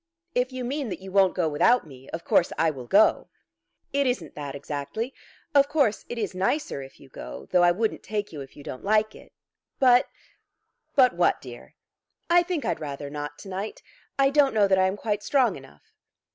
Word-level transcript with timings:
"If 0.33 0.51
you 0.51 0.63
mean 0.65 0.89
that 0.89 0.99
you 1.01 1.11
won't 1.11 1.35
go 1.35 1.47
without 1.47 1.85
me, 1.85 2.09
of 2.09 2.25
course 2.25 2.51
I 2.57 2.71
will 2.71 2.87
go." 2.87 3.27
"It 3.93 4.07
isn't 4.07 4.33
that 4.33 4.55
exactly. 4.55 5.13
Of 5.53 5.69
course 5.69 6.05
it 6.09 6.17
is 6.17 6.33
nicer 6.33 6.81
if 6.81 6.99
you 6.99 7.07
go; 7.07 7.47
though 7.51 7.61
I 7.61 7.69
wouldn't 7.69 8.01
take 8.01 8.33
you 8.33 8.41
if 8.41 8.57
you 8.57 8.63
don't 8.63 8.83
like 8.83 9.13
it. 9.13 9.31
But" 9.77 10.07
"But 10.95 11.13
what, 11.13 11.39
dear?" 11.39 11.75
"I 12.31 12.41
think 12.41 12.65
I'd 12.65 12.79
rather 12.79 13.11
not 13.11 13.37
to 13.41 13.47
night. 13.49 13.83
I 14.17 14.31
don't 14.31 14.55
know 14.55 14.67
that 14.67 14.79
I 14.79 14.87
am 14.87 14.97
quite 14.97 15.21
strong 15.21 15.55
enough." 15.55 15.93